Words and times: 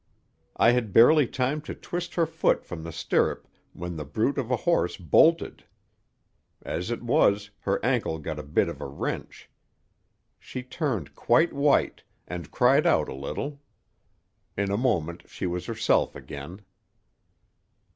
I 0.55 0.71
had 0.71 0.93
barely 0.93 1.27
time 1.27 1.61
to 1.61 1.75
twist 1.75 2.15
her 2.15 2.25
foot 2.25 2.65
from 2.65 2.81
the 2.81 2.91
stirrup 2.91 3.47
when 3.73 3.97
the 3.97 4.03
brute 4.03 4.39
of 4.39 4.49
a 4.49 4.55
horse 4.55 4.97
bolted. 4.97 5.63
As 6.63 6.89
it 6.89 7.03
was, 7.03 7.51
her 7.59 7.79
ankle 7.85 8.17
got 8.17 8.39
a 8.39 8.41
bit 8.41 8.67
of 8.67 8.81
a 8.81 8.87
wrench. 8.87 9.47
She 10.39 10.63
turned 10.63 11.13
quite 11.13 11.53
white, 11.53 12.01
and 12.27 12.49
cried 12.49 12.87
out 12.87 13.09
a 13.09 13.13
little. 13.13 13.61
In 14.57 14.71
a 14.71 14.75
moment 14.77 15.29
she 15.29 15.45
was 15.45 15.67
herself 15.67 16.15
again. 16.15 16.61